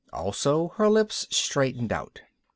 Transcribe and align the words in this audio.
Also 0.11 0.69
her 0.77 0.89
lips 0.89 1.27
straightened 1.29 1.93
out. 1.93 2.23